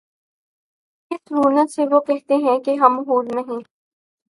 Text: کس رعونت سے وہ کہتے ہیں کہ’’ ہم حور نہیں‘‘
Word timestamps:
کس 1.11 1.31
رعونت 1.31 1.69
سے 1.71 1.85
وہ 1.91 1.99
کہتے 2.07 2.35
ہیں 2.45 2.57
کہ’’ 2.59 2.71
ہم 2.81 2.99
حور 3.01 3.23
نہیں‘‘ 3.31 3.59